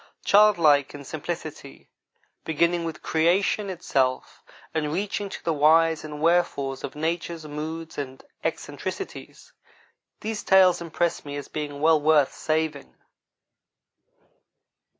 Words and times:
Childlike 0.25 0.95
in 0.95 1.03
simplicity, 1.05 1.87
beginning 2.43 2.85
with 2.85 3.03
creation 3.03 3.69
itself, 3.69 4.41
and 4.73 4.91
reaching 4.91 5.29
to 5.29 5.43
the 5.43 5.53
whys 5.53 6.03
and 6.03 6.19
wherefores 6.19 6.83
of 6.83 6.95
nature's 6.95 7.45
moods 7.45 7.99
and 7.99 8.23
eccentricities, 8.43 9.53
these 10.21 10.41
tales 10.43 10.81
impress 10.81 11.23
me 11.23 11.35
as 11.37 11.49
being 11.49 11.81
well 11.81 12.01
worth 12.01 12.33
saving. 12.33 12.95